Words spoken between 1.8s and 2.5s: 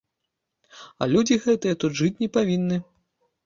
тут жыць не